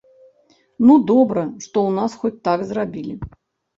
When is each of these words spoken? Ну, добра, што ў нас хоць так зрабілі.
Ну, 0.85 0.93
добра, 1.11 1.43
што 1.67 1.69
ў 1.87 1.91
нас 1.99 2.11
хоць 2.25 2.43
так 2.49 2.59
зрабілі. 2.71 3.13